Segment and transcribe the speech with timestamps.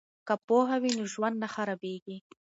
[0.27, 2.17] که پوهه وي نو ژوند نه خرابیږي.